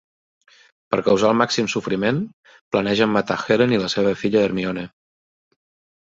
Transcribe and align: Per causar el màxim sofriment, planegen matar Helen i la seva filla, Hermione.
Per 0.93 0.99
causar 1.07 1.27
el 1.33 1.37
màxim 1.41 1.67
sofriment, 1.73 2.21
planegen 2.75 3.13
matar 3.17 3.37
Helen 3.41 3.75
i 3.75 3.79
la 3.83 3.91
seva 3.97 4.15
filla, 4.23 4.41
Hermione. 4.47 4.87